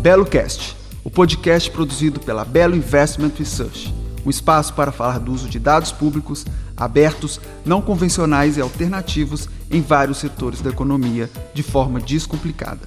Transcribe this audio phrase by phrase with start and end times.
[0.00, 3.94] BeloCast, o podcast produzido pela Belo Investment Research,
[4.24, 9.82] um espaço para falar do uso de dados públicos abertos, não convencionais e alternativos em
[9.82, 12.80] vários setores da economia de forma descomplicada.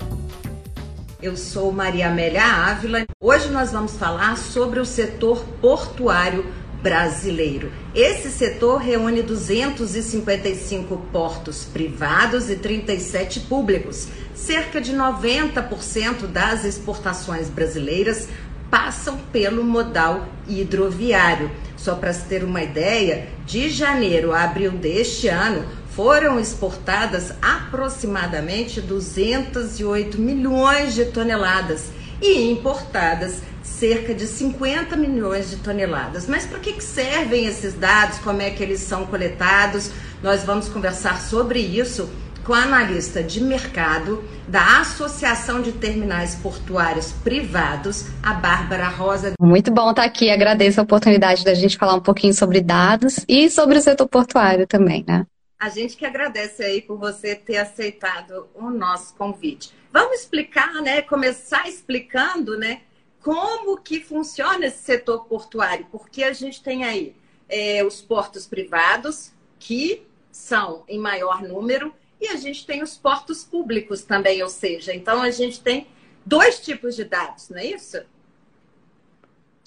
[1.22, 3.06] Eu sou Maria Amélia Ávila.
[3.22, 6.44] Hoje nós vamos falar sobre o setor portuário
[6.84, 7.72] brasileiro.
[7.96, 14.10] Esse setor reúne 255 portos privados e 37 públicos.
[14.36, 18.28] Cerca de 90% das exportações brasileiras
[18.70, 21.50] passam pelo modal hidroviário.
[21.78, 28.82] Só para se ter uma ideia, de janeiro a abril deste ano foram exportadas aproximadamente
[28.82, 31.92] 208 milhões de toneladas
[32.22, 36.28] e importadas cerca de 50 milhões de toneladas.
[36.28, 38.20] Mas para que, que servem esses dados?
[38.20, 39.90] Como é que eles são coletados?
[40.22, 42.10] Nós vamos conversar sobre isso
[42.44, 49.34] com a analista de mercado da Associação de Terminais Portuários Privados, a Bárbara Rosa.
[49.40, 50.30] Muito bom estar aqui.
[50.30, 54.68] Agradeço a oportunidade da gente falar um pouquinho sobre dados e sobre o setor portuário
[54.68, 55.26] também, né?
[55.58, 59.72] A gente que agradece aí por você ter aceitado o nosso convite.
[59.94, 61.02] Vamos explicar, né?
[61.02, 62.82] Começar explicando, né?
[63.24, 67.16] Como que funciona esse setor portuário, porque a gente tem aí
[67.48, 73.44] é, os portos privados, que são em maior número, e a gente tem os portos
[73.44, 75.88] públicos também, ou seja, então a gente tem
[76.26, 78.02] dois tipos de dados, não é isso?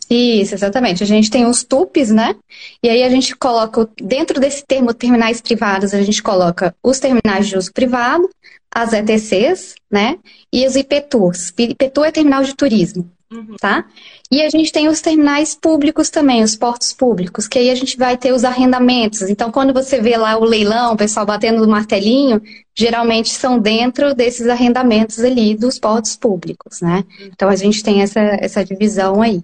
[0.09, 1.03] Isso, exatamente.
[1.03, 2.37] A gente tem os TUPs, né?
[2.81, 7.49] E aí a gente coloca, dentro desse termo terminais privados, a gente coloca os terminais
[7.49, 8.31] de uso privado,
[8.73, 10.17] as ETCs, né?
[10.53, 11.53] E os IPTUs.
[11.59, 13.11] IPTU é terminal de turismo.
[13.31, 13.57] Uhum.
[13.61, 13.85] Tá?
[14.31, 17.97] E a gente tem os terminais públicos também, os portos públicos, que aí a gente
[17.97, 19.23] vai ter os arrendamentos.
[19.23, 22.41] Então, quando você vê lá o leilão, o pessoal batendo no martelinho,
[22.73, 27.03] geralmente são dentro desses arrendamentos ali dos portos públicos, né?
[27.21, 29.43] Então, a gente tem essa, essa divisão aí.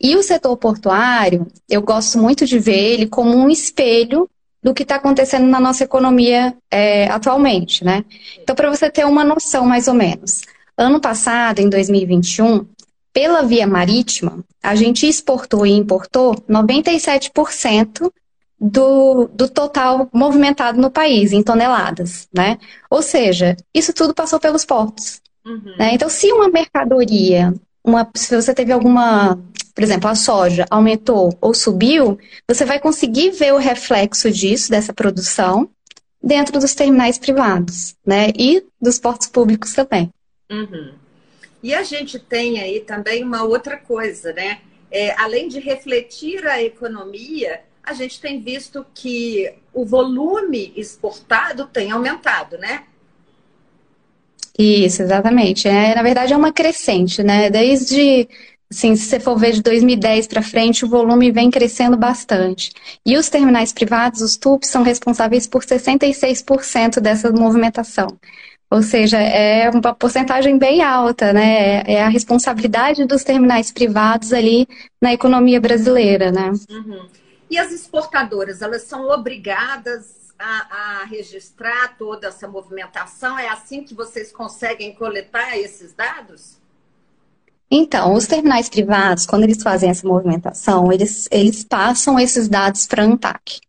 [0.00, 4.28] E o setor portuário, eu gosto muito de ver ele como um espelho
[4.62, 8.04] do que está acontecendo na nossa economia é, atualmente, né?
[8.42, 10.42] Então, para você ter uma noção mais ou menos.
[10.76, 12.66] Ano passado, em 2021,
[13.12, 18.10] pela via marítima, a gente exportou e importou 97%
[18.60, 22.58] do, do total movimentado no país, em toneladas, né?
[22.90, 25.20] Ou seja, isso tudo passou pelos portos.
[25.44, 25.76] Uhum.
[25.78, 25.94] Né?
[25.94, 29.38] Então, se uma mercadoria, uma, se você teve alguma,
[29.74, 34.92] por exemplo, a soja aumentou ou subiu, você vai conseguir ver o reflexo disso, dessa
[34.92, 35.68] produção,
[36.22, 38.28] dentro dos terminais privados, né?
[38.36, 40.10] E dos portos públicos também.
[40.50, 40.99] Uhum.
[41.62, 44.60] E a gente tem aí também uma outra coisa, né?
[44.90, 51.90] É, além de refletir a economia, a gente tem visto que o volume exportado tem
[51.90, 52.84] aumentado, né?
[54.58, 55.68] Isso, exatamente.
[55.68, 57.48] É, na verdade, é uma crescente, né?
[57.48, 58.28] Desde,
[58.70, 62.70] assim, se você for ver de 2010 para frente, o volume vem crescendo bastante.
[63.06, 68.18] E os terminais privados, os TUPs, são responsáveis por 66% dessa movimentação.
[68.70, 71.82] Ou seja, é uma porcentagem bem alta, né?
[71.82, 74.68] É a responsabilidade dos terminais privados ali
[75.02, 76.52] na economia brasileira, né?
[76.70, 77.08] Uhum.
[77.50, 83.36] E as exportadoras, elas são obrigadas a, a, registrar toda essa movimentação?
[83.36, 86.60] É assim que vocês conseguem coletar esses dados?
[87.68, 93.02] Então, os terminais privados, quando eles fazem essa movimentação, eles, eles passam esses dados para
[93.02, 93.60] a ANTAC,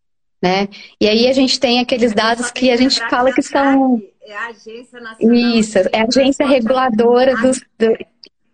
[0.41, 0.67] né?
[1.00, 4.01] E aí a gente tem aqueles dados que a gente fala que são
[4.31, 5.36] é a Agência Nacional.
[5.36, 7.97] Isso, é a agência reguladora do, do.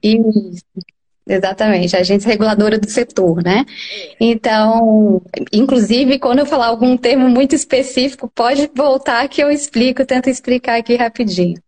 [0.02, 0.64] Isso.
[1.30, 3.66] Exatamente, a agência reguladora do setor, né?
[3.92, 4.16] É.
[4.20, 5.22] Então,
[5.52, 10.80] inclusive, quando eu falar algum termo muito específico, pode voltar que eu explico, tento explicar
[10.80, 11.62] aqui rapidinho.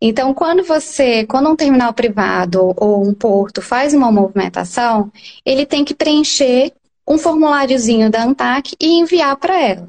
[0.00, 5.10] Então, quando você, quando um terminal privado ou um porto faz uma movimentação,
[5.44, 6.72] ele tem que preencher
[7.08, 9.88] um formuláriozinho da ANTAC e enviar para ela.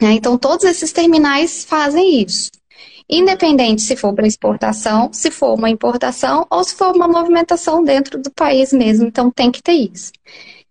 [0.00, 0.12] Né?
[0.12, 2.50] Então, todos esses terminais fazem isso.
[3.08, 8.20] Independente se for para exportação, se for uma importação ou se for uma movimentação dentro
[8.20, 9.06] do país mesmo.
[9.06, 10.12] Então, tem que ter isso.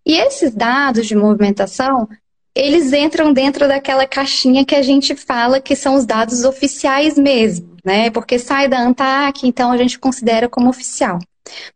[0.04, 2.08] E esses dados de movimentação,
[2.54, 7.76] eles entram dentro daquela caixinha que a gente fala que são os dados oficiais mesmo,
[7.84, 8.10] né?
[8.10, 11.18] Porque sai da ANTAC, então a gente considera como oficial.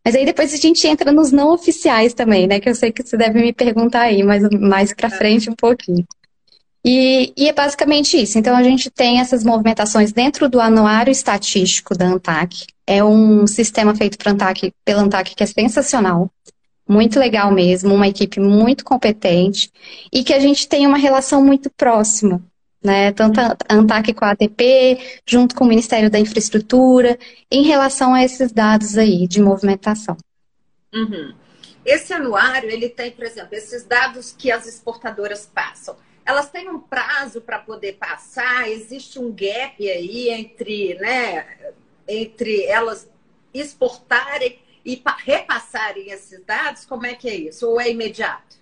[0.03, 2.59] Mas aí depois a gente entra nos não oficiais também, né?
[2.59, 6.05] Que eu sei que você deve me perguntar aí mais, mais para frente um pouquinho.
[6.83, 8.39] E, e, é basicamente isso.
[8.39, 12.65] Então, a gente tem essas movimentações dentro do anuário estatístico da ANTAC.
[12.87, 16.31] É um sistema feito ANTAC, pela ANTAC que é sensacional.
[16.87, 19.71] Muito legal mesmo, uma equipe muito competente
[20.11, 22.41] e que a gente tem uma relação muito próxima
[22.83, 23.11] né?
[23.11, 27.17] Tanto a ANTAC com a ATP, junto com o Ministério da Infraestrutura,
[27.49, 30.17] em relação a esses dados aí de movimentação.
[30.93, 31.33] Uhum.
[31.85, 35.95] Esse anuário, ele tem, por exemplo, esses dados que as exportadoras passam.
[36.25, 38.69] Elas têm um prazo para poder passar?
[38.69, 41.45] Existe um gap aí entre, né,
[42.07, 43.09] entre elas
[43.53, 46.85] exportarem e repassarem esses dados?
[46.85, 47.67] Como é que é isso?
[47.67, 48.61] Ou é imediato?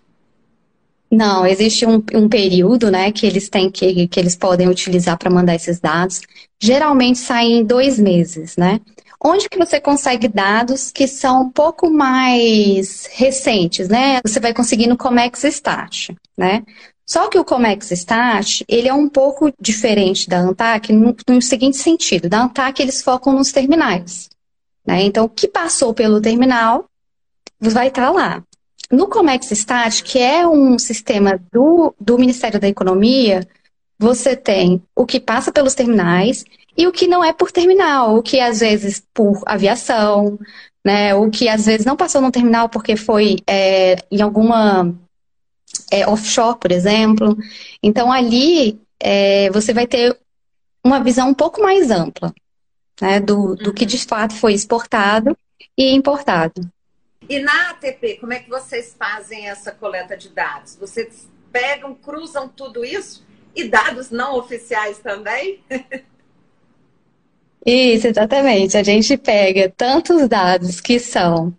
[1.12, 5.32] Não, existe um, um período, né, que eles têm que, que eles podem utilizar para
[5.32, 6.22] mandar esses dados.
[6.62, 8.80] Geralmente saem em dois meses, né?
[9.22, 14.20] Onde que você consegue dados que são um pouco mais recentes, né?
[14.26, 16.64] Você vai conseguir no Comex Stat, né?
[17.10, 21.78] Só que o Comex Stat, ele é um pouco diferente da ANTAC no, no seguinte
[21.78, 22.30] sentido.
[22.30, 24.30] Da ANTAC, eles focam nos terminais.
[24.86, 25.02] Né?
[25.06, 26.86] Então, o que passou pelo terminal
[27.60, 28.44] vai estar lá.
[28.92, 33.48] No Comex Stat, que é um sistema do, do Ministério da Economia,
[33.98, 36.46] você tem o que passa pelos terminais
[36.78, 40.38] e o que não é por terminal, o que às vezes por aviação,
[40.86, 41.16] né?
[41.16, 44.96] O que às vezes não passou no terminal porque foi é, em alguma
[45.92, 47.38] é, offshore, por exemplo.
[47.82, 50.18] Então ali é, você vai ter
[50.84, 52.34] uma visão um pouco mais ampla
[53.02, 55.38] né, do, do que de fato foi exportado
[55.78, 56.62] e importado.
[57.28, 60.76] E na ATP, como é que vocês fazem essa coleta de dados?
[60.76, 63.26] Vocês pegam, cruzam tudo isso
[63.56, 65.64] e dados não oficiais também?
[67.66, 68.78] Isso, exatamente.
[68.78, 71.54] A gente pega tantos dados que são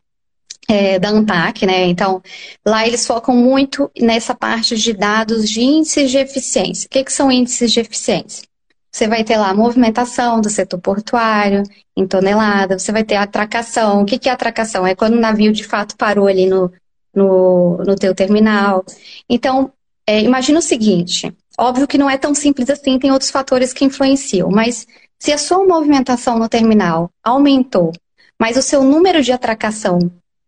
[0.70, 1.86] é, da ANTAC, né?
[1.86, 2.22] Então,
[2.64, 6.86] lá eles focam muito nessa parte de dados de índices de eficiência.
[6.86, 8.44] O que, que são índices de eficiência?
[8.92, 11.64] Você vai ter lá a movimentação do setor portuário
[11.96, 14.02] em tonelada, você vai ter a atracação.
[14.02, 14.86] O que, que é atracação?
[14.86, 16.72] É quando o navio de fato parou ali no,
[17.14, 18.84] no, no teu terminal.
[19.28, 19.72] Então,
[20.06, 23.84] é, imagina o seguinte, óbvio que não é tão simples assim, tem outros fatores que
[23.84, 24.86] influenciam, mas
[25.18, 27.92] se a sua movimentação no terminal aumentou,
[28.38, 29.98] mas o seu número de atracação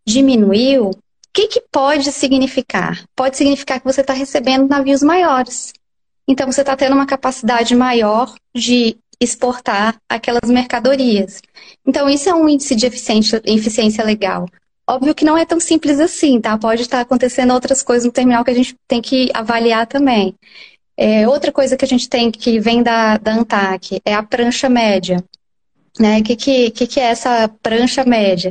[0.06, 0.98] diminuiu, o
[1.32, 3.04] que, que pode significar?
[3.16, 5.72] Pode significar que você está recebendo navios maiores.
[6.28, 11.40] Então, você está tendo uma capacidade maior de exportar aquelas mercadorias.
[11.86, 14.46] Então, isso é um índice de eficiência, eficiência legal.
[14.88, 16.58] Óbvio que não é tão simples assim, tá?
[16.58, 20.34] Pode estar acontecendo outras coisas no terminal que a gente tem que avaliar também.
[20.96, 24.68] É, outra coisa que a gente tem que vem da, da ANTAC é a prancha
[24.68, 25.24] média.
[25.98, 26.18] Né?
[26.18, 28.50] O que, que, que é essa prancha média?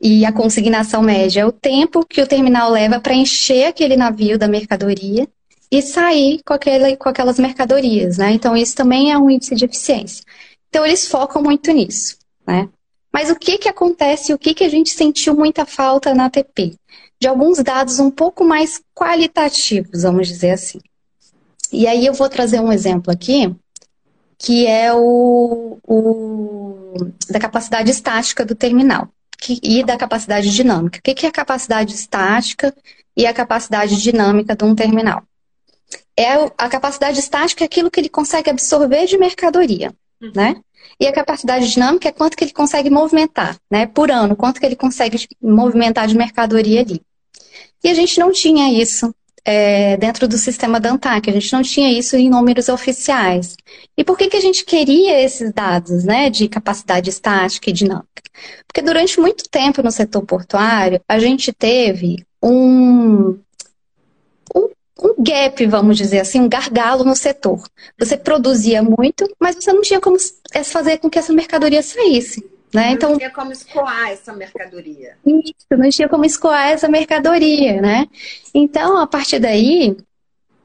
[0.00, 4.38] E a consignação média é o tempo que o terminal leva para encher aquele navio
[4.38, 5.28] da mercadoria
[5.70, 8.32] e sair com, aquele, com aquelas mercadorias, né?
[8.32, 10.24] Então, isso também é um índice de eficiência.
[10.68, 12.16] Então, eles focam muito nisso,
[12.46, 12.68] né?
[13.12, 16.76] Mas o que, que acontece, o que, que a gente sentiu muita falta na ATP?
[17.20, 20.80] De alguns dados um pouco mais qualitativos, vamos dizer assim.
[21.70, 23.54] E aí eu vou trazer um exemplo aqui,
[24.38, 26.94] que é o, o
[27.28, 29.08] da capacidade estática do terminal
[29.40, 30.98] que, e da capacidade dinâmica.
[30.98, 32.74] O que, que é a capacidade estática
[33.16, 35.24] e a capacidade dinâmica de um terminal?
[36.20, 40.32] é a capacidade estática é aquilo que ele consegue absorver de mercadoria, uhum.
[40.34, 40.56] né?
[40.98, 43.86] E a capacidade dinâmica é quanto que ele consegue movimentar, né?
[43.86, 47.00] Por ano, quanto que ele consegue movimentar de mercadoria ali.
[47.82, 49.14] E a gente não tinha isso
[49.44, 53.56] é, dentro do sistema da ANTAC, a gente não tinha isso em números oficiais.
[53.96, 58.08] E por que, que a gente queria esses dados, né, de capacidade estática e dinâmica?
[58.66, 63.38] Porque durante muito tempo no setor portuário, a gente teve um,
[65.02, 67.62] um gap, vamos dizer assim, um gargalo no setor.
[67.98, 70.16] Você produzia muito, mas você não tinha como
[70.64, 72.44] fazer com que essa mercadoria saísse.
[72.72, 72.86] Né?
[72.86, 75.16] Não então, tinha como escoar essa mercadoria.
[75.26, 78.06] Isso, não tinha como escoar essa mercadoria, né?
[78.54, 79.96] Então, a partir daí,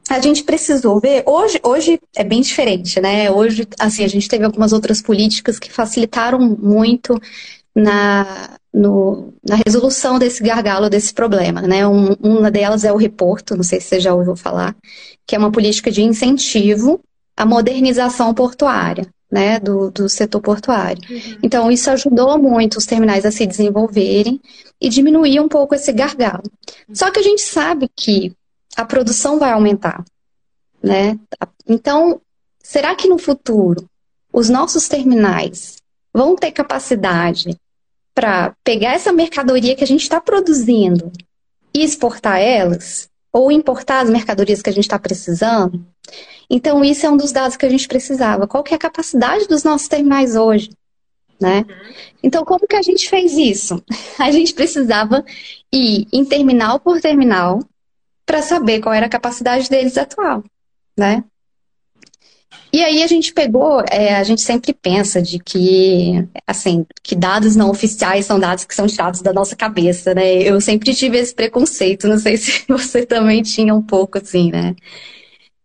[0.10, 1.24] a gente precisou ver.
[1.26, 3.32] Hoje, hoje é bem diferente, né?
[3.32, 7.20] Hoje, assim, a gente teve algumas outras políticas que facilitaram muito
[7.76, 11.62] na, no, na resolução desse gargalo, desse problema.
[11.62, 11.88] Né?
[11.88, 14.76] Um, uma delas é o reporto, não sei se você já ouviu falar,
[15.26, 17.02] que é uma política de incentivo
[17.36, 19.08] à modernização portuária.
[19.36, 21.02] Né, do, do setor portuário.
[21.10, 21.40] Uhum.
[21.44, 24.40] Então, isso ajudou muito os terminais a se desenvolverem
[24.80, 26.44] e diminuir um pouco esse gargalo.
[26.88, 26.96] Uhum.
[26.96, 28.34] Só que a gente sabe que
[28.78, 30.06] a produção vai aumentar.
[30.82, 31.20] Né?
[31.68, 32.22] Então,
[32.64, 33.90] será que no futuro
[34.32, 35.76] os nossos terminais
[36.14, 37.58] vão ter capacidade
[38.14, 41.12] para pegar essa mercadoria que a gente está produzindo
[41.74, 45.86] e exportar elas, ou importar as mercadorias que a gente está precisando.
[46.50, 48.48] Então, isso é um dos dados que a gente precisava.
[48.48, 50.70] Qual que é a capacidade dos nossos terminais hoje?
[51.38, 51.66] Né?
[52.24, 53.84] Então, como que a gente fez isso?
[54.18, 55.26] A gente precisava
[55.70, 57.60] ir em terminal por terminal
[58.26, 60.42] para saber qual era a capacidade deles atual,
[60.98, 61.26] né?
[62.76, 67.56] E aí a gente pegou, é, a gente sempre pensa de que, assim, que dados
[67.56, 70.42] não oficiais são dados que são tirados da nossa cabeça, né?
[70.42, 74.76] Eu sempre tive esse preconceito, não sei se você também tinha um pouco, assim, né?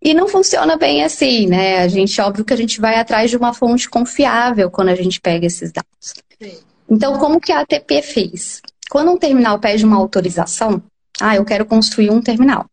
[0.00, 1.80] E não funciona bem assim, né?
[1.80, 5.20] A gente, óbvio que a gente vai atrás de uma fonte confiável quando a gente
[5.20, 6.14] pega esses dados.
[6.40, 6.58] Sim.
[6.88, 8.62] Então, como que a ATP fez?
[8.88, 10.80] Quando um terminal pede uma autorização,
[11.20, 12.66] ah, eu quero construir um terminal,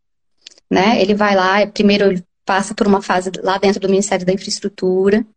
[0.69, 1.01] né?
[1.01, 5.27] Ele vai lá, primeiro passa por uma fase lá dentro do Ministério da Infraestrutura,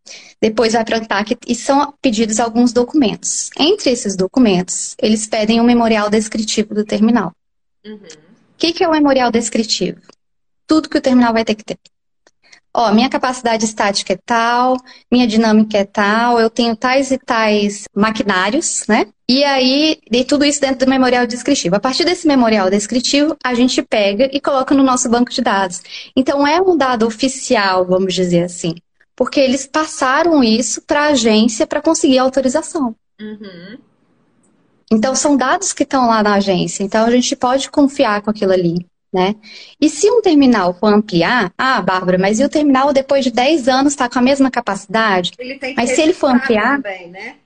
[0.41, 3.51] depois vai para a ANTAC e são pedidos alguns documentos.
[3.59, 7.33] Entre esses documentos, eles pedem um memorial descritivo do terminal.
[7.85, 7.97] Uhum.
[7.97, 10.01] O que, que é o memorial descritivo?
[10.69, 11.77] Tudo que o terminal vai ter que ter
[12.73, 14.77] ó, minha capacidade estática é tal,
[15.11, 19.07] minha dinâmica é tal, eu tenho tais e tais maquinários, né?
[19.29, 21.77] E aí, e tudo isso dentro do memorial descritivo.
[21.77, 25.81] A partir desse memorial descritivo, a gente pega e coloca no nosso banco de dados.
[26.17, 28.75] Então, é um dado oficial, vamos dizer assim,
[29.15, 32.95] porque eles passaram isso para a agência para conseguir autorização.
[33.21, 33.79] Uhum.
[34.93, 36.83] Então, são dados que estão lá na agência.
[36.83, 39.35] Então, a gente pode confiar com aquilo ali né?
[39.81, 43.69] E se um terminal for ampliar, ah, Bárbara, mas e o terminal depois de 10
[43.69, 45.33] anos está com a mesma capacidade?
[45.77, 47.37] mas se ele for ampliar, também, né?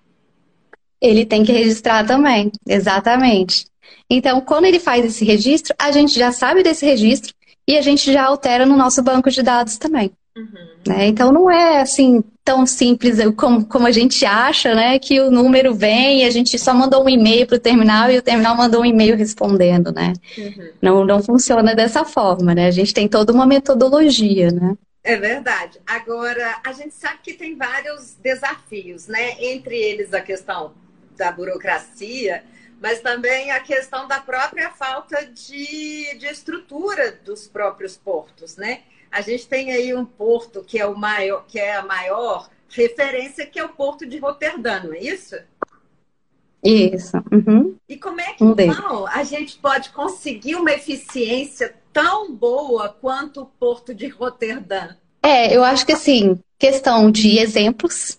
[1.00, 3.66] ele tem que registrar também, exatamente.
[4.08, 7.34] Então, quando ele faz esse registro, a gente já sabe desse registro
[7.66, 10.12] e a gente já altera no nosso banco de dados também.
[10.36, 10.68] Uhum.
[10.86, 11.06] Né?
[11.06, 14.98] Então não é assim tão simples como, como a gente acha, né?
[14.98, 18.18] Que o número vem e a gente só mandou um e-mail para o terminal e
[18.18, 20.12] o terminal mandou um e-mail respondendo, né?
[20.36, 20.72] Uhum.
[20.82, 22.66] Não, não funciona dessa forma, né?
[22.66, 24.76] A gente tem toda uma metodologia, né?
[25.04, 25.80] É verdade.
[25.86, 29.36] Agora, a gente sabe que tem vários desafios, né?
[29.38, 30.72] Entre eles a questão
[31.16, 32.42] da burocracia,
[32.80, 38.80] mas também a questão da própria falta de, de estrutura dos próprios portos, né?
[39.14, 43.46] A gente tem aí um porto que é o maior, que é a maior referência,
[43.46, 45.36] que é o porto de Roterdã, não é isso?
[46.64, 47.16] Isso.
[47.30, 47.76] Uhum.
[47.88, 53.42] E como é que um então, a gente pode conseguir uma eficiência tão boa quanto
[53.42, 54.96] o porto de Roterdã?
[55.22, 58.18] É, eu acho que assim, questão de exemplos,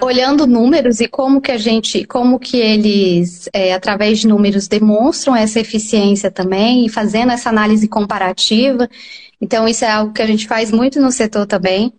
[0.00, 5.36] olhando números e como que a gente, como que eles, é, através de números, demonstram
[5.36, 8.88] essa eficiência também, e fazendo essa análise comparativa.
[9.40, 11.92] Então, isso é algo que a gente faz muito no setor também.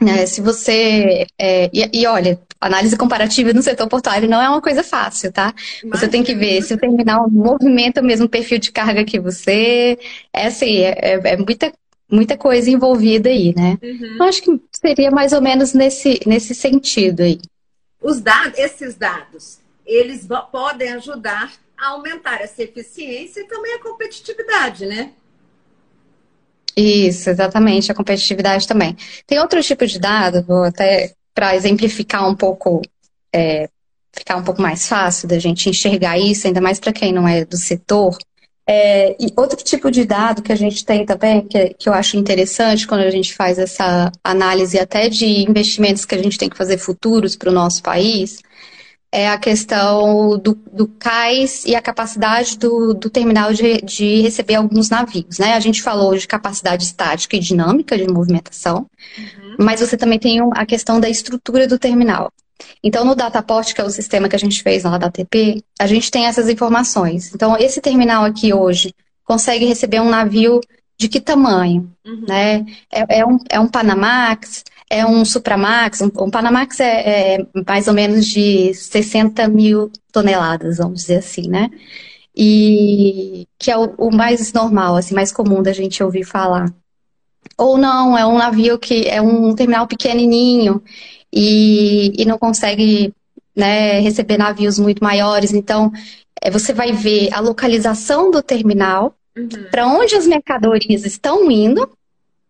[0.00, 0.26] Né?
[0.26, 1.26] Se você.
[1.36, 5.52] É, e, e, olha, análise comparativa no setor portuário não é uma coisa fácil, tá?
[5.90, 9.98] Você tem que ver se o terminal movimenta o mesmo perfil de carga que você.
[10.32, 11.72] É assim, é, é, é muita,
[12.10, 13.78] muita coisa envolvida aí, né?
[13.82, 14.16] Uhum.
[14.18, 17.38] Eu acho que seria mais ou menos nesse, nesse sentido aí.
[18.00, 24.86] Os dados, esses dados, eles podem ajudar a aumentar essa eficiência e também a competitividade,
[24.86, 25.12] né?
[26.76, 28.96] Isso, exatamente, a competitividade também.
[29.26, 32.82] Tem outro tipo de dado, vou até para exemplificar um pouco,
[33.34, 33.68] é,
[34.12, 37.44] ficar um pouco mais fácil da gente enxergar isso, ainda mais para quem não é
[37.44, 38.16] do setor.
[38.70, 42.18] É, e outro tipo de dado que a gente tem também, que, que eu acho
[42.18, 46.56] interessante quando a gente faz essa análise até de investimentos que a gente tem que
[46.56, 48.42] fazer futuros para o nosso país,
[49.10, 54.56] é a questão do, do cais e a capacidade do, do terminal de, de receber
[54.56, 55.38] alguns navios.
[55.38, 55.54] Né?
[55.54, 59.56] A gente falou de capacidade estática e dinâmica de movimentação, uhum.
[59.58, 62.30] mas você também tem a questão da estrutura do terminal.
[62.82, 65.86] Então, no Dataport, que é o sistema que a gente fez lá da TP, a
[65.86, 67.34] gente tem essas informações.
[67.34, 70.60] Então, esse terminal aqui hoje consegue receber um navio
[70.96, 71.90] de que tamanho?
[72.04, 72.24] Uhum.
[72.26, 72.66] Né?
[72.92, 77.88] É, é, um, é um Panamax, é um Supramax, um, um Panamax é, é, mais
[77.88, 81.70] ou menos de 60 mil toneladas, vamos dizer assim, né?
[82.34, 86.72] E que é o, o, mais normal, assim, mais comum da gente ouvir falar.
[87.56, 90.82] Ou não, é um navio que é um terminal pequenininho
[91.32, 93.14] e, e não consegue
[93.54, 95.52] né, receber navios muito maiores.
[95.52, 95.92] Então,
[96.40, 99.48] é, você vai ver a localização do terminal, uhum.
[99.70, 101.90] para onde as mercadorias estão indo,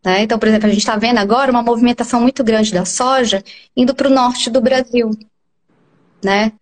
[0.04, 0.22] né?
[0.22, 3.42] Então, por exemplo, a gente está vendo agora uma movimentação muito grande da soja
[3.76, 5.10] indo para o norte do Brasil,
[6.22, 6.52] né?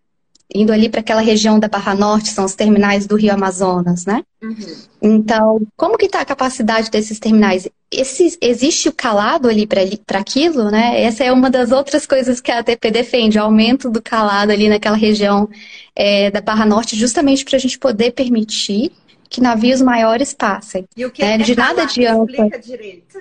[0.54, 4.22] Indo ali para aquela região da Barra Norte, são os terminais do Rio Amazonas, né?
[4.40, 4.56] Uhum.
[5.02, 7.68] Então, como que está a capacidade desses terminais?
[7.90, 11.02] Esse, existe o calado ali para aquilo, né?
[11.02, 14.68] Essa é uma das outras coisas que a ATP defende, o aumento do calado ali
[14.68, 15.48] naquela região
[15.94, 18.92] é, da Barra Norte, justamente para a gente poder permitir
[19.28, 20.86] que navios maiores passem.
[20.96, 22.30] E o que é, é de nada adianta.
[22.30, 23.18] Explica direito.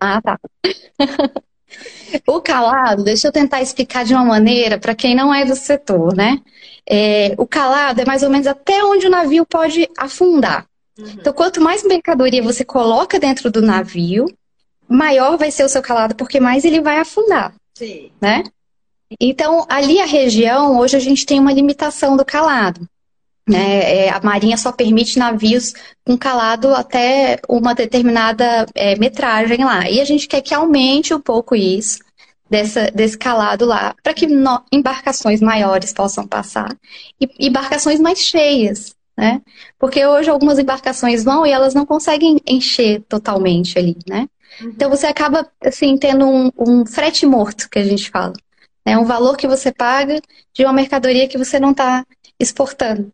[0.00, 0.38] Ah, tá.
[2.26, 6.14] o calado, deixa eu tentar explicar de uma maneira para quem não é do setor,
[6.14, 6.38] né?
[6.88, 10.66] É, o calado é mais ou menos até onde o navio pode afundar.
[10.98, 11.06] Uhum.
[11.18, 14.26] Então, quanto mais mercadoria você coloca dentro do navio,
[14.88, 17.54] maior vai ser o seu calado, porque mais ele vai afundar.
[17.74, 18.10] Sim.
[18.20, 18.44] Né?
[19.20, 22.88] Então, ali a região, hoje a gente tem uma limitação do calado.
[23.48, 24.06] Né?
[24.06, 25.72] É, a Marinha só permite navios
[26.04, 29.88] com calado até uma determinada é, metragem lá.
[29.88, 32.00] E a gente quer que aumente um pouco isso,
[32.50, 36.76] dessa, desse calado lá, para que no, embarcações maiores possam passar
[37.20, 38.94] e embarcações mais cheias.
[39.16, 39.40] Né?
[39.78, 44.28] Porque hoje algumas embarcações vão e elas não conseguem encher totalmente ali, né?
[44.60, 44.68] Uhum.
[44.68, 48.34] Então você acaba assim tendo um, um frete morto que a gente fala.
[48.84, 50.20] É um valor que você paga
[50.54, 52.04] de uma mercadoria que você não está
[52.38, 53.10] exportando.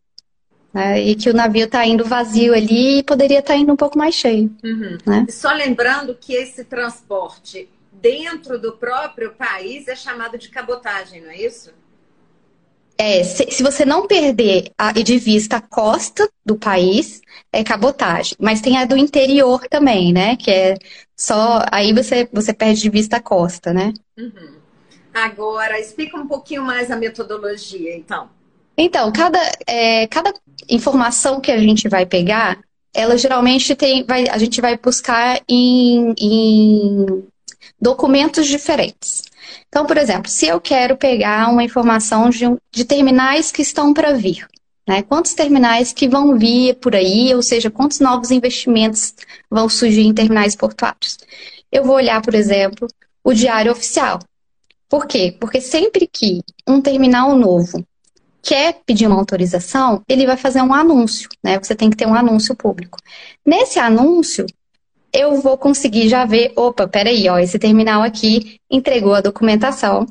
[0.73, 1.01] Né?
[1.01, 3.97] E que o navio está indo vazio ali e poderia estar tá indo um pouco
[3.97, 4.55] mais cheio.
[4.63, 4.97] Uhum.
[5.05, 5.25] Né?
[5.29, 11.37] Só lembrando que esse transporte dentro do próprio país é chamado de cabotagem, não é
[11.37, 11.71] isso?
[12.97, 18.35] É, se, se, você não perder a, de vista a costa do país, é cabotagem.
[18.39, 20.35] Mas tem a do interior também, né?
[20.35, 20.77] Que é
[21.15, 21.65] só.
[21.71, 23.93] Aí você, você perde de vista a costa, né?
[24.17, 24.57] Uhum.
[25.13, 28.29] Agora, explica um pouquinho mais a metodologia, então.
[28.77, 30.33] Então, cada, é, cada
[30.69, 32.59] informação que a gente vai pegar,
[32.93, 37.23] ela geralmente tem, vai, a gente vai buscar em, em
[37.79, 39.23] documentos diferentes.
[39.67, 44.13] Então, por exemplo, se eu quero pegar uma informação de, de terminais que estão para
[44.13, 44.47] vir,
[44.87, 45.01] né?
[45.01, 49.13] Quantos terminais que vão vir por aí, ou seja, quantos novos investimentos
[49.49, 51.17] vão surgir em terminais portuários?
[51.71, 52.87] Eu vou olhar, por exemplo,
[53.23, 54.19] o diário oficial.
[54.89, 55.35] Por quê?
[55.39, 57.83] Porque sempre que um terminal novo
[58.43, 61.57] quer pedir uma autorização, ele vai fazer um anúncio, né?
[61.57, 62.99] Você tem que ter um anúncio público.
[63.45, 64.45] Nesse anúncio,
[65.13, 70.05] eu vou conseguir já ver, opa, peraí, ó, esse terminal aqui entregou a documentação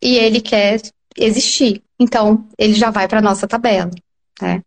[0.00, 0.80] e ele quer
[1.18, 1.82] existir.
[1.98, 3.90] Então, ele já vai para a nossa tabela,
[4.40, 4.62] né?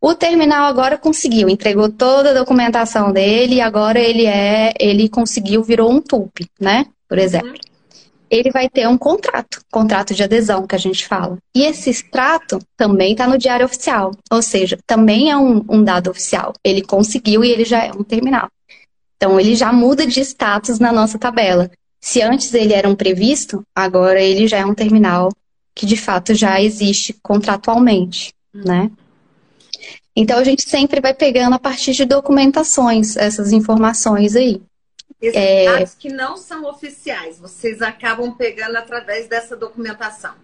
[0.00, 5.62] O terminal agora conseguiu, entregou toda a documentação dele e agora ele é, ele conseguiu,
[5.62, 6.86] virou um TUP, né?
[7.06, 7.69] Por exemplo
[8.30, 11.36] ele vai ter um contrato, contrato de adesão que a gente fala.
[11.54, 16.10] E esse extrato também está no diário oficial, ou seja, também é um, um, dado
[16.10, 16.52] oficial.
[16.64, 18.48] Ele conseguiu e ele já é um terminal.
[19.16, 21.70] Então ele já muda de status na nossa tabela.
[22.00, 25.30] Se antes ele era um previsto, agora ele já é um terminal
[25.74, 28.90] que de fato já existe contratualmente, né?
[30.14, 34.60] Então a gente sempre vai pegando a partir de documentações essas informações aí.
[35.20, 35.64] Esses é...
[35.64, 40.34] dados que não são oficiais, vocês acabam pegando através dessa documentação.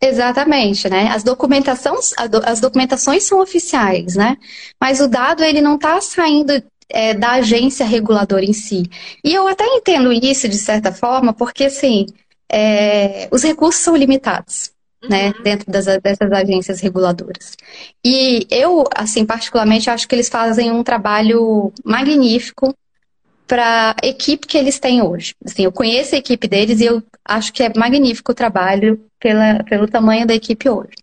[0.00, 1.08] Exatamente, né?
[1.08, 2.12] As documentações,
[2.44, 4.36] as documentações são oficiais, né?
[4.80, 8.88] Mas o dado ele não está saindo é, da agência reguladora em si.
[9.24, 12.06] E eu até entendo isso de certa forma, porque assim,
[12.50, 14.70] é, os recursos são limitados.
[15.08, 15.42] Né, uhum.
[15.44, 17.56] dentro das, dessas agências reguladoras.
[18.04, 22.74] E eu, assim, particularmente, acho que eles fazem um trabalho magnífico
[23.48, 25.34] para a equipe que eles têm hoje.
[25.44, 29.64] Assim, eu conheço a equipe deles e eu acho que é magnífico o trabalho pela,
[29.64, 30.94] pelo tamanho da equipe hoje.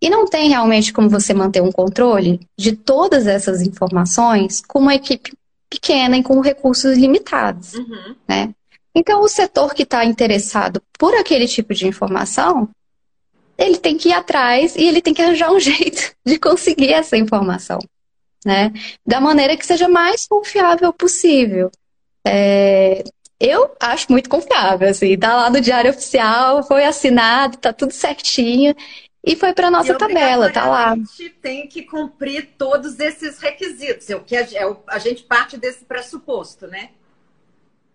[0.00, 4.94] E não tem realmente como você manter um controle de todas essas informações com uma
[4.94, 5.32] equipe
[5.68, 8.14] pequena e com recursos limitados, uhum.
[8.28, 8.54] né?
[8.94, 12.68] Então, o setor que está interessado por aquele tipo de informação,
[13.56, 17.16] ele tem que ir atrás e ele tem que arranjar um jeito de conseguir essa
[17.16, 17.78] informação
[18.44, 18.72] né?
[19.06, 21.70] Da maneira que seja mais confiável possível.
[22.26, 23.02] É,
[23.40, 28.72] eu acho muito confiável, assim, tá lá no diário oficial, foi assinado, tá tudo certinho
[29.24, 30.92] e foi para nossa tabela, tá lá.
[30.92, 35.24] A gente tem que cumprir todos esses requisitos, é o que a, é a gente
[35.24, 36.90] parte desse pressuposto, né?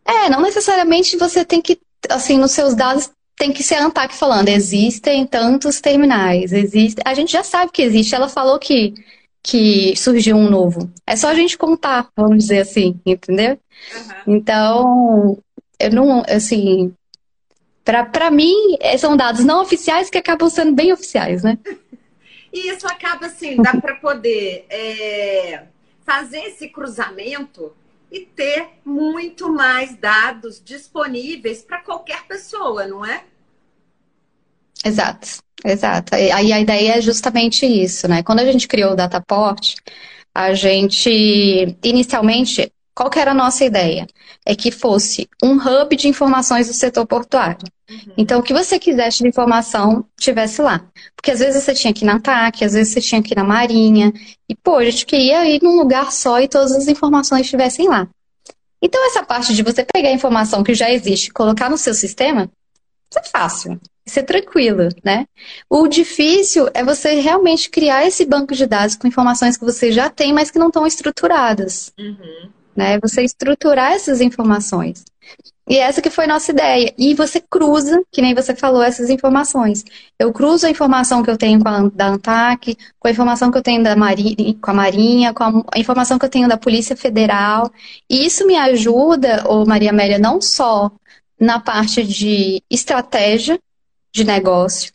[0.06, 1.80] É, não necessariamente você tem que,
[2.10, 7.14] assim, nos seus dados tem que ser a ANTAC falando, existem tantos terminais, existe, a
[7.14, 8.96] gente já sabe que existe, ela falou que
[9.48, 10.92] que surgiu um novo.
[11.08, 13.58] É só a gente contar, vamos dizer assim, entendeu?
[13.96, 14.36] Uhum.
[14.36, 15.44] Então,
[15.80, 16.94] eu não, assim,
[17.86, 18.54] para mim,
[19.00, 21.58] são dados não oficiais que acabam sendo bem oficiais, né?
[22.52, 25.64] E isso acaba assim, dá para poder é,
[26.06, 27.74] fazer esse cruzamento
[28.12, 33.24] e ter muito mais dados disponíveis para qualquer pessoa, não é?
[34.84, 35.38] Exato.
[35.66, 36.16] Exato.
[36.16, 38.24] Aí a ideia é justamente isso, né?
[38.24, 39.76] Quando a gente criou o Dataport,
[40.34, 44.08] a gente, inicialmente, qual que era a nossa ideia?
[44.46, 47.68] É que fosse um hub de informações do setor portuário.
[47.90, 48.14] Uhum.
[48.18, 50.86] Então, o que você quisesse de informação, tivesse lá.
[51.16, 53.38] Porque às vezes você tinha que ir na TAC, às vezes você tinha que ir
[53.38, 54.14] na Marinha.
[54.48, 58.08] E, pô, a gente queria ir num lugar só e todas as informações estivessem lá.
[58.82, 61.96] Então, essa parte de você pegar a informação que já existe e colocar no seu
[61.96, 62.50] sistema,
[63.12, 63.80] isso é fácil
[64.12, 65.26] ser tranquilo, né?
[65.70, 70.10] O difícil é você realmente criar esse banco de dados com informações que você já
[70.10, 71.92] tem, mas que não estão estruturadas.
[72.00, 72.50] Uhum.
[72.76, 73.00] né?
[73.00, 75.04] Você estruturar essas informações.
[75.70, 76.94] E essa que foi nossa ideia.
[76.98, 79.84] E você cruza, que nem você falou, essas informações.
[80.18, 83.58] Eu cruzo a informação que eu tenho com a, da ANTAC, com a informação que
[83.58, 86.58] eu tenho da Marinha, com a Marinha, com a, a informação que eu tenho da
[86.58, 87.70] Polícia Federal.
[88.10, 90.90] E isso me ajuda, ô Maria Amélia, não só
[91.40, 93.60] na parte de estratégia
[94.18, 94.92] de negócio,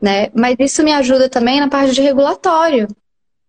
[0.00, 0.30] né?
[0.34, 2.88] Mas isso me ajuda também na parte de regulatório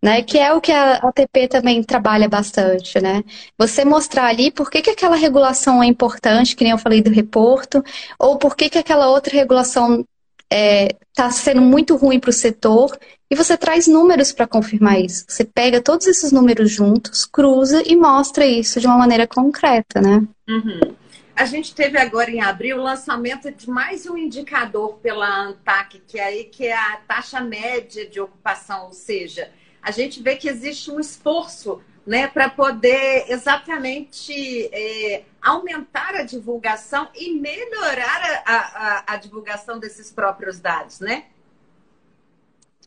[0.06, 0.22] né?
[0.22, 3.24] Que é o que a ATP também trabalha bastante, né?
[3.58, 7.10] Você mostrar ali por que, que aquela regulação é importante, que nem eu falei do
[7.10, 7.84] reporto,
[8.20, 12.34] ou por que, que aquela outra regulação está é, tá sendo muito ruim para o
[12.34, 12.96] setor,
[13.32, 15.26] e você traz números para confirmar isso.
[15.28, 20.22] Você pega todos esses números juntos, cruza e mostra isso de uma maneira concreta, né?
[20.48, 20.94] Uhum.
[21.36, 26.18] A gente teve agora em abril o lançamento de mais um indicador pela ANTAC, que
[26.18, 30.48] é, aí, que é a taxa média de ocupação, ou seja, a gente vê que
[30.48, 34.34] existe um esforço né, para poder exatamente
[34.72, 41.26] é, aumentar a divulgação e melhorar a, a, a, divulgação desses próprios dados, né?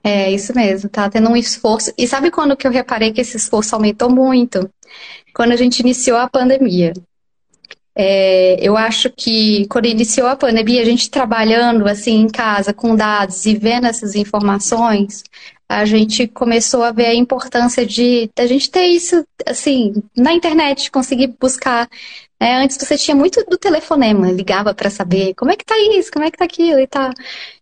[0.02, 1.92] É isso mesmo, tá tendo um esforço.
[1.98, 4.70] E sabe quando que eu reparei que esse esforço aumentou muito?
[5.34, 6.94] Quando a gente iniciou a pandemia.
[8.00, 12.94] É, eu acho que quando iniciou a pandemia, a gente trabalhando assim em casa com
[12.94, 15.24] dados e vendo essas informações,
[15.68, 20.92] a gente começou a ver a importância de a gente ter isso assim na internet,
[20.92, 21.88] conseguir buscar.
[22.40, 22.62] Né?
[22.62, 26.24] Antes você tinha muito do telefonema, ligava para saber como é que tá isso, como
[26.24, 27.10] é que tá aquilo e tal.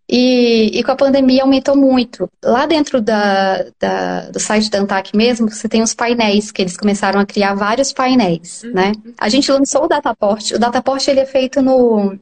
[0.08, 2.30] E, e com a pandemia aumentou muito.
[2.44, 6.76] Lá dentro da, da, do site da Antac mesmo, você tem os painéis, que eles
[6.76, 8.72] começaram a criar vários painéis, uhum.
[8.72, 8.92] né?
[9.18, 10.52] A gente lançou o Dataport.
[10.52, 12.16] O Dataport ele é feito no,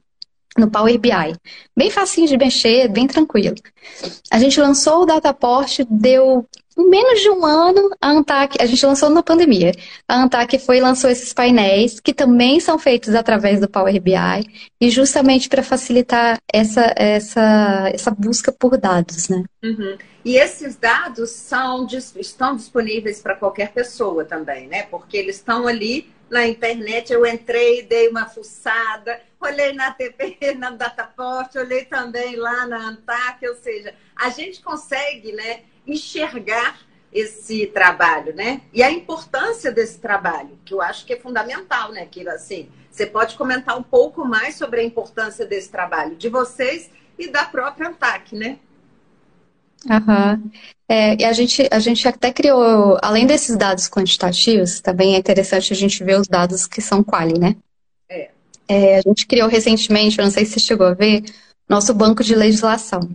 [0.56, 1.36] no Power BI.
[1.76, 3.56] Bem facinho de mexer, bem tranquilo.
[4.30, 9.10] A gente lançou o Dataport, deu menos de um ano, a Antac, a gente lançou
[9.10, 9.72] na pandemia.
[10.08, 14.14] A Antac foi e lançou esses painéis, que também são feitos através do Power BI,
[14.80, 19.44] e justamente para facilitar essa, essa, essa busca por dados, né?
[19.62, 19.96] Uhum.
[20.24, 24.82] E esses dados são, estão disponíveis para qualquer pessoa também, né?
[24.84, 30.70] Porque eles estão ali na internet, eu entrei, dei uma fuçada, olhei na TV, na
[30.70, 36.80] Dataport, olhei também lá na Antac, ou seja, a gente consegue né, enxergar
[37.12, 38.62] esse trabalho, né?
[38.72, 42.32] E a importância desse trabalho, que eu acho que é fundamental, né, Kira?
[42.32, 47.28] Assim, você pode comentar um pouco mais sobre a importância desse trabalho de vocês e
[47.28, 48.58] da própria Antac, né?
[49.90, 50.42] Aham.
[50.88, 55.72] É, e a gente, a gente até criou, além desses dados quantitativos, também é interessante
[55.72, 57.56] a gente ver os dados que são quali, né?
[58.08, 58.30] É.
[58.68, 61.24] é a gente criou recentemente, eu não sei se você chegou a ver,
[61.68, 63.08] nosso banco de legislação.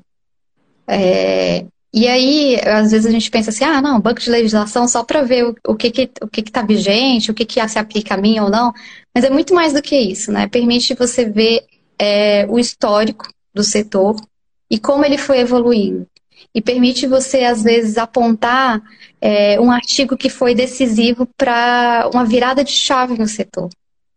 [0.88, 5.04] É, e aí, às vezes a gente pensa assim, ah, não, banco de legislação só
[5.04, 8.16] para ver o, o, que que o que está vigente, o que que se aplica
[8.16, 8.74] a mim ou não.
[9.14, 10.48] Mas é muito mais do que isso, né?
[10.48, 11.66] Permite você ver
[11.98, 14.16] é, o histórico do setor
[14.70, 16.06] e como ele foi evoluindo
[16.54, 18.82] e permite você, às vezes, apontar
[19.22, 23.70] é, um artigo que foi decisivo para uma virada de chave no setor.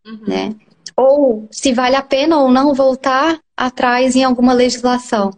[0.07, 0.25] Uhum.
[0.27, 0.55] Né?
[0.97, 5.31] Ou se vale a pena ou não voltar atrás em alguma legislação.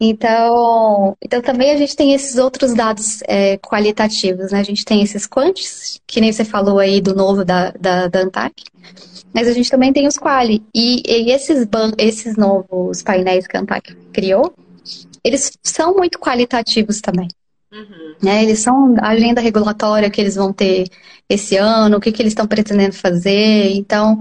[0.00, 4.60] Então, então também a gente tem esses outros dados é, qualitativos, né?
[4.60, 8.20] A gente tem esses quantis, que nem você falou aí do novo da, da, da
[8.20, 8.64] ANTAC,
[9.32, 10.62] mas a gente também tem os quali.
[10.74, 14.52] E, e esses, esses novos painéis que a ANTAC criou,
[15.24, 17.28] eles são muito qualitativos também.
[17.72, 18.14] Uhum.
[18.22, 18.44] Né?
[18.44, 20.86] Eles são a agenda regulatória que eles vão ter
[21.28, 23.72] esse ano, o que, que eles estão pretendendo fazer.
[23.72, 24.18] Então,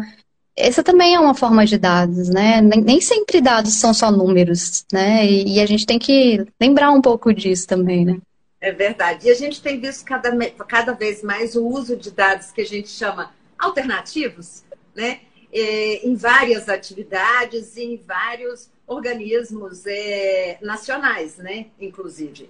[0.56, 2.62] essa também é uma forma de dados, né?
[2.62, 5.26] Nem, nem sempre dados são só números, né?
[5.26, 8.18] E, e, a gente tem que lembrar um pouco disso também, né?
[8.62, 9.28] É verdade.
[9.28, 10.32] E a gente tem visto cada,
[10.68, 14.64] cada vez mais o uso de dados que a gente chama alternativos,
[14.96, 15.20] né?
[15.54, 21.68] É, em várias atividades e em vários organismos é, nacionais, né?
[21.80, 22.50] Inclusive.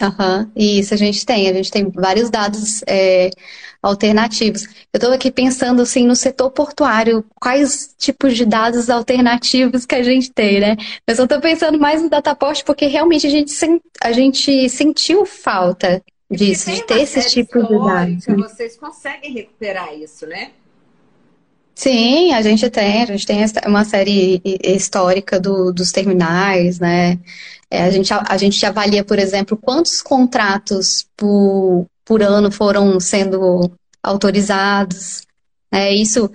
[0.00, 3.30] Uhum, isso a gente tem, a gente tem vários dados é,
[3.80, 4.64] alternativos.
[4.92, 10.02] Eu estou aqui pensando assim no setor portuário, quais tipos de dados alternativos que a
[10.02, 10.76] gente tem, né?
[11.06, 13.54] Mas eu estou pensando mais no Dataport porque realmente a gente,
[14.02, 18.26] a gente sentiu falta disso, de ter esses tipos de dados.
[18.26, 18.36] Né?
[18.36, 20.50] Vocês conseguem recuperar isso, né?
[21.74, 27.18] Sim, a gente tem, a gente tem uma série histórica do, dos terminais, né?
[27.70, 33.72] É, a, gente, a gente avalia, por exemplo, quantos contratos por, por ano foram sendo
[34.02, 35.22] autorizados.
[35.72, 35.92] Né?
[35.92, 36.30] Isso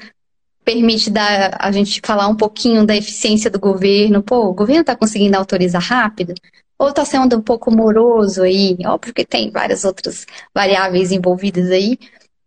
[0.65, 4.21] permite dar, a gente falar um pouquinho da eficiência do governo.
[4.21, 6.33] Pô, o governo está conseguindo autorizar rápido?
[6.77, 8.77] Ou está sendo um pouco moroso aí?
[8.85, 11.97] Óbvio que tem várias outras variáveis envolvidas aí,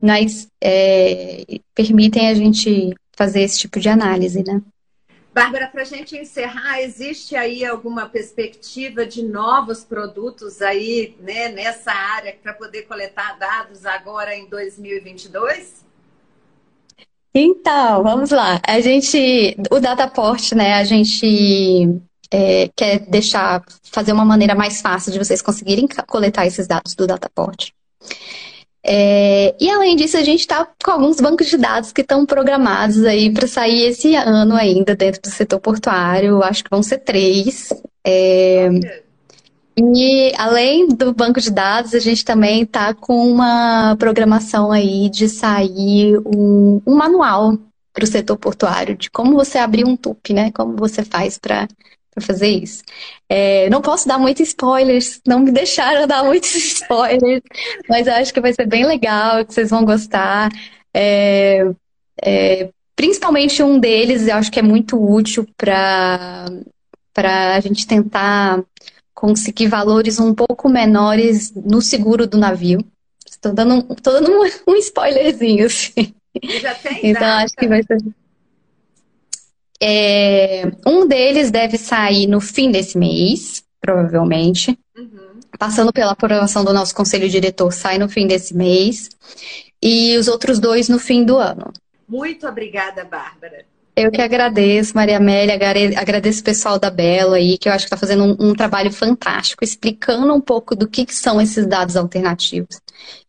[0.03, 4.61] mas é, permitem a gente fazer esse tipo de análise, né?
[5.33, 11.91] Bárbara, para a gente encerrar, existe aí alguma perspectiva de novos produtos aí né, nessa
[11.91, 15.83] área para poder coletar dados agora em 2022?
[17.35, 18.61] Então, vamos lá.
[18.67, 21.89] A gente, o Dataport, né, a gente
[22.31, 27.07] é, quer deixar, fazer uma maneira mais fácil de vocês conseguirem coletar esses dados do
[27.07, 27.71] Dataport.
[28.85, 33.05] É, e além disso, a gente está com alguns bancos de dados que estão programados
[33.05, 36.43] aí para sair esse ano ainda dentro do setor portuário.
[36.43, 37.69] Acho que vão ser três.
[38.05, 38.69] É,
[39.77, 45.29] e além do banco de dados, a gente também está com uma programação aí de
[45.29, 47.57] sair um, um manual
[47.93, 50.51] para o setor portuário de como você abrir um TUP, né?
[50.53, 51.69] Como você faz para
[52.15, 52.83] para fazer isso.
[53.29, 57.43] É, não posso dar muitos spoilers, não me deixaram dar muitos spoilers,
[57.89, 60.51] mas acho que vai ser bem legal, que vocês vão gostar.
[60.95, 61.67] É,
[62.23, 66.47] é, principalmente um deles, eu acho que é muito útil para
[67.15, 68.63] a gente tentar
[69.15, 72.85] conseguir valores um pouco menores no seguro do navio.
[73.29, 76.15] Estou dando, tô dando um, um spoilerzinho, assim.
[76.61, 77.99] Já tem então, acho que vai ser.
[79.85, 84.79] É, um deles deve sair no fim desse mês, provavelmente.
[84.97, 85.41] Uhum.
[85.59, 89.09] Passando pela aprovação do nosso conselho diretor, sai no fim desse mês.
[89.83, 91.73] E os outros dois no fim do ano.
[92.09, 93.65] Muito obrigada, Bárbara.
[93.95, 95.55] Eu que agradeço, Maria Amélia,
[96.01, 98.91] agradeço o pessoal da Belo aí, que eu acho que está fazendo um, um, trabalho
[98.91, 102.81] fantástico, explicando um pouco do que, que são esses dados alternativos.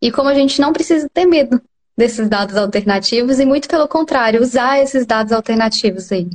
[0.01, 1.61] E como a gente não precisa ter medo
[1.97, 6.29] desses dados alternativos, e muito pelo contrário, usar esses dados alternativos aí.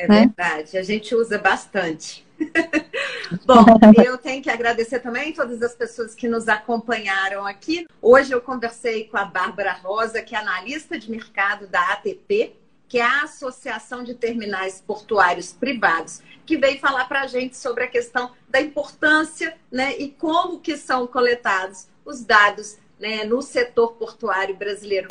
[0.00, 0.20] É né?
[0.20, 2.26] verdade, a gente usa bastante.
[3.44, 3.66] Bom,
[4.02, 7.86] eu tenho que agradecer também todas as pessoas que nos acompanharam aqui.
[8.00, 12.56] Hoje eu conversei com a Bárbara Rosa, que é analista de mercado da ATP,
[12.88, 17.84] que é a Associação de Terminais Portuários Privados, que veio falar para a gente sobre
[17.84, 23.92] a questão da importância né, e como que são coletados os dados né, no setor
[23.92, 25.08] portuário brasileiro.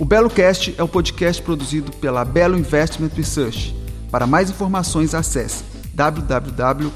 [0.00, 3.76] O Belo Cast é o um podcast produzido pela Belo Investment Research.
[4.10, 6.90] Para mais informações, acesse www.belo.re.